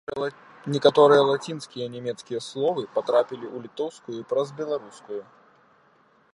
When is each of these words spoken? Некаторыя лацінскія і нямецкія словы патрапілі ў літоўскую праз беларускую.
Некаторыя 0.75 1.25
лацінскія 1.31 1.83
і 1.89 1.91
нямецкія 1.97 2.39
словы 2.49 2.81
патрапілі 2.95 3.45
ў 3.55 3.67
літоўскую 3.67 4.19
праз 4.33 4.47
беларускую. 4.63 5.23